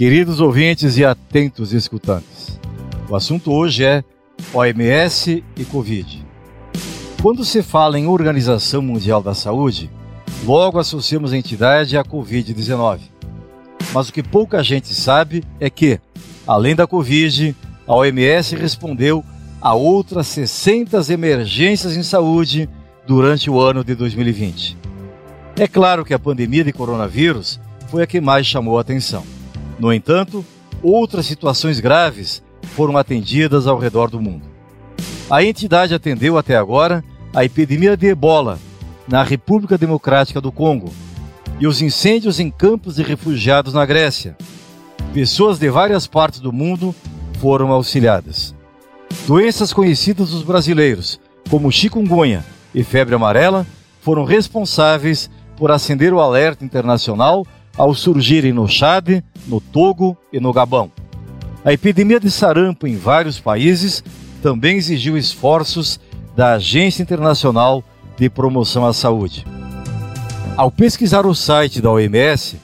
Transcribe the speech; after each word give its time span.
Queridos 0.00 0.40
ouvintes 0.40 0.96
e 0.96 1.04
atentos 1.04 1.74
escutantes, 1.74 2.58
o 3.06 3.14
assunto 3.14 3.52
hoje 3.52 3.84
é 3.84 4.02
OMS 4.54 5.44
e 5.54 5.64
Covid. 5.66 6.24
Quando 7.20 7.44
se 7.44 7.62
fala 7.62 7.98
em 7.98 8.06
Organização 8.06 8.80
Mundial 8.80 9.22
da 9.22 9.34
Saúde, 9.34 9.90
logo 10.42 10.78
associamos 10.78 11.34
a 11.34 11.36
entidade 11.36 11.98
à 11.98 12.02
Covid-19. 12.02 13.00
Mas 13.92 14.08
o 14.08 14.12
que 14.14 14.22
pouca 14.22 14.64
gente 14.64 14.88
sabe 14.94 15.44
é 15.60 15.68
que, 15.68 16.00
além 16.46 16.74
da 16.74 16.86
Covid, 16.86 17.54
a 17.86 17.94
OMS 17.94 18.56
respondeu 18.56 19.22
a 19.60 19.74
outras 19.74 20.28
60 20.28 21.12
emergências 21.12 21.94
em 21.94 22.02
saúde 22.02 22.70
durante 23.06 23.50
o 23.50 23.60
ano 23.60 23.84
de 23.84 23.94
2020. 23.94 24.78
É 25.56 25.68
claro 25.68 26.06
que 26.06 26.14
a 26.14 26.18
pandemia 26.18 26.64
de 26.64 26.72
coronavírus 26.72 27.60
foi 27.88 28.02
a 28.02 28.06
que 28.06 28.18
mais 28.18 28.46
chamou 28.46 28.78
a 28.78 28.80
atenção. 28.80 29.39
No 29.80 29.90
entanto, 29.94 30.44
outras 30.82 31.24
situações 31.24 31.80
graves 31.80 32.42
foram 32.76 32.98
atendidas 32.98 33.66
ao 33.66 33.78
redor 33.78 34.10
do 34.10 34.20
mundo. 34.20 34.44
A 35.30 35.42
entidade 35.42 35.94
atendeu 35.94 36.36
até 36.36 36.54
agora 36.54 37.02
a 37.34 37.46
epidemia 37.46 37.96
de 37.96 38.08
ebola 38.08 38.58
na 39.08 39.22
República 39.22 39.78
Democrática 39.78 40.38
do 40.38 40.52
Congo 40.52 40.92
e 41.58 41.66
os 41.66 41.80
incêndios 41.80 42.38
em 42.38 42.50
campos 42.50 42.96
de 42.96 43.02
refugiados 43.02 43.72
na 43.72 43.86
Grécia. 43.86 44.36
Pessoas 45.14 45.58
de 45.58 45.70
várias 45.70 46.06
partes 46.06 46.40
do 46.40 46.52
mundo 46.52 46.94
foram 47.38 47.72
auxiliadas. 47.72 48.54
Doenças 49.26 49.72
conhecidas 49.72 50.28
dos 50.28 50.42
brasileiros, 50.42 51.18
como 51.48 51.72
chikungunya 51.72 52.44
e 52.74 52.84
febre 52.84 53.14
amarela, 53.14 53.66
foram 54.02 54.24
responsáveis 54.24 55.30
por 55.56 55.70
acender 55.70 56.12
o 56.12 56.20
alerta 56.20 56.66
internacional 56.66 57.46
ao 57.76 57.94
surgirem 57.94 58.52
no 58.52 58.68
Chad, 58.68 59.22
no 59.46 59.60
Togo 59.60 60.16
e 60.32 60.40
no 60.40 60.52
Gabão. 60.52 60.90
A 61.64 61.72
epidemia 61.72 62.18
de 62.18 62.30
sarampo 62.30 62.86
em 62.86 62.96
vários 62.96 63.38
países 63.38 64.02
também 64.42 64.76
exigiu 64.76 65.16
esforços 65.16 66.00
da 66.34 66.54
Agência 66.54 67.02
Internacional 67.02 67.84
de 68.16 68.30
Promoção 68.30 68.86
à 68.86 68.92
Saúde. 68.92 69.46
Ao 70.56 70.70
pesquisar 70.70 71.26
o 71.26 71.34
site 71.34 71.80
da 71.80 71.90
OMS, 71.90 72.58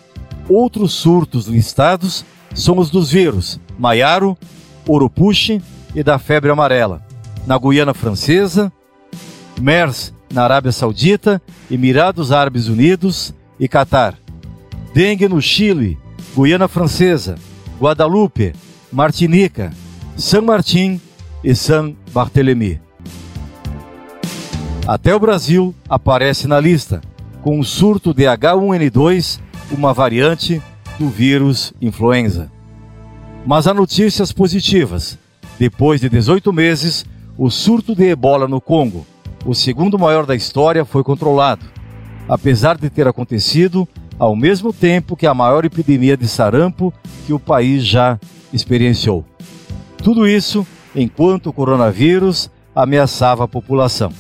outros 0.49 0.95
surtos 0.95 1.47
listados 1.47 2.25
são 2.55 2.79
os 2.79 2.91
dos 2.91 3.11
vírus 3.11 3.61
Maiaro, 3.79 4.37
Urupuche 4.89 5.61
e 5.95 6.03
da 6.03 6.19
febre 6.19 6.51
amarela, 6.51 7.03
na 7.47 7.59
Guiana 7.59 7.93
Francesa, 7.93 8.73
MERS 9.61 10.15
na 10.33 10.45
Arábia 10.45 10.73
Saudita, 10.73 11.41
Emirados 11.71 12.33
Árabes 12.33 12.69
Unidos 12.69 13.35
e 13.59 13.69
Catar 13.69 14.19
dengue 14.97 15.29
no 15.29 15.43
Chile, 15.43 15.99
Guiana 16.35 16.67
Francesa, 16.67 17.35
Guadalupe, 17.79 18.55
Martinica, 18.91 19.71
San 20.17 20.41
Martín 20.41 20.99
e 21.45 21.55
San 21.55 21.95
Barthélemy. 22.15 22.81
Até 24.89 25.15
o 25.15 25.21
Brasil 25.21 25.75
aparece 25.87 26.49
na 26.49 26.59
lista, 26.59 27.03
com 27.43 27.61
o 27.61 27.63
surto 27.65 28.15
de 28.15 28.23
H1N2, 28.23 29.39
uma 29.71 29.93
variante 29.93 30.63
do 30.99 31.11
vírus 31.11 31.75
influenza. 31.79 32.51
Mas 33.45 33.67
há 33.67 33.75
notícias 33.75 34.33
positivas. 34.33 35.19
Depois 35.59 36.01
de 36.01 36.09
18 36.09 36.51
meses, 36.55 37.05
o 37.37 37.51
surto 37.51 37.95
de 37.95 38.05
ebola 38.05 38.49
no 38.49 38.63
Congo, 38.63 39.07
o 39.45 39.55
segundo 39.55 39.99
maior 39.99 40.25
da 40.25 40.35
história, 40.35 40.87
foi 40.87 41.05
controlado. 41.05 41.67
Apesar 42.27 42.79
de 42.79 42.89
ter 42.89 43.07
acontecido 43.07 43.87
ao 44.19 44.35
mesmo 44.35 44.73
tempo 44.73 45.17
que 45.17 45.27
a 45.27 45.35
maior 45.35 45.65
epidemia 45.65 46.17
de 46.17 46.27
sarampo 46.27 46.93
que 47.27 47.33
o 47.33 47.39
país 47.39 47.85
já 47.85 48.19
experienciou. 48.53 49.25
Tudo 49.99 50.27
isso 50.27 50.67
enquanto 50.95 51.49
o 51.49 51.53
coronavírus 51.53 52.51
ameaçava 52.75 53.45
a 53.45 53.49
população. 53.49 54.13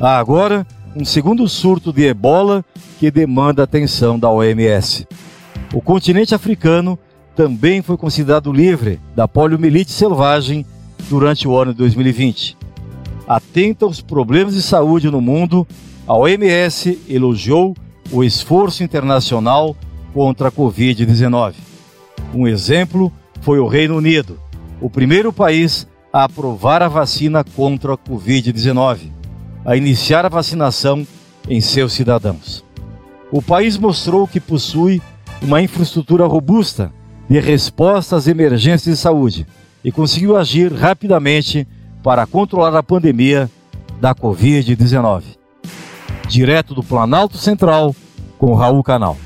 Há 0.00 0.18
agora 0.18 0.66
um 0.96 1.04
segundo 1.04 1.48
surto 1.48 1.92
de 1.92 2.06
ebola 2.06 2.64
que 2.98 3.10
demanda 3.10 3.62
atenção 3.62 4.18
da 4.18 4.30
OMS. 4.30 5.06
O 5.72 5.80
continente 5.80 6.34
africano 6.34 6.98
também 7.36 7.82
foi 7.82 7.96
considerado 7.96 8.52
livre 8.52 8.98
da 9.14 9.28
poliomielite 9.28 9.92
selvagem 9.92 10.64
durante 11.08 11.46
o 11.46 11.56
ano 11.56 11.72
de 11.72 11.78
2020. 11.78 12.56
Atenta 13.26 13.84
aos 13.84 14.00
problemas 14.00 14.54
de 14.54 14.62
saúde 14.62 15.10
no 15.10 15.20
mundo, 15.20 15.66
a 16.06 16.16
OMS 16.16 16.98
elogiou 17.08 17.76
o 18.10 18.24
esforço 18.24 18.82
internacional 18.82 19.76
contra 20.14 20.48
a 20.48 20.52
Covid-19. 20.52 21.54
Um 22.34 22.46
exemplo 22.46 23.12
foi 23.40 23.58
o 23.58 23.66
Reino 23.66 23.96
Unido, 23.96 24.38
o 24.80 24.88
primeiro 24.88 25.32
país 25.32 25.86
a 26.12 26.24
aprovar 26.24 26.82
a 26.82 26.88
vacina 26.88 27.44
contra 27.44 27.94
a 27.94 27.98
Covid-19, 27.98 29.10
a 29.64 29.76
iniciar 29.76 30.24
a 30.24 30.28
vacinação 30.28 31.06
em 31.48 31.60
seus 31.60 31.92
cidadãos. 31.92 32.64
O 33.30 33.42
país 33.42 33.76
mostrou 33.76 34.26
que 34.26 34.40
possui 34.40 35.02
uma 35.42 35.60
infraestrutura 35.60 36.26
robusta 36.26 36.92
de 37.28 37.38
resposta 37.38 38.16
às 38.16 38.26
emergências 38.26 38.96
de 38.96 39.00
saúde 39.00 39.46
e 39.84 39.92
conseguiu 39.92 40.36
agir 40.36 40.72
rapidamente 40.72 41.68
para 42.02 42.26
controlar 42.26 42.74
a 42.74 42.82
pandemia 42.82 43.50
da 44.00 44.14
Covid-19 44.14 45.37
direto 46.28 46.74
do 46.74 46.82
Planalto 46.82 47.38
Central, 47.38 47.94
com 48.38 48.54
Raul 48.54 48.82
Canal. 48.82 49.16